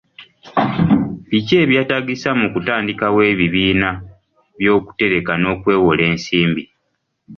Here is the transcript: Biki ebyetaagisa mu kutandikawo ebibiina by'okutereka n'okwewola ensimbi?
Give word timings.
Biki 1.29 1.55
ebyetaagisa 1.63 2.29
mu 2.39 2.47
kutandikawo 2.53 3.19
ebibiina 3.31 3.89
by'okutereka 4.59 5.33
n'okwewola 5.37 6.03
ensimbi? 6.11 6.63